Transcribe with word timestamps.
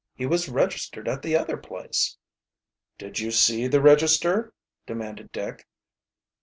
"He 0.15 0.25
was 0.25 0.49
registered 0.49 1.07
at 1.07 1.21
the 1.21 1.35
other 1.37 1.57
place." 1.57 2.17
"Did 2.97 3.19
you 3.19 3.29
see 3.29 3.67
the 3.67 3.81
register?" 3.83 4.51
demanded 4.87 5.31
Dick. 5.31 5.67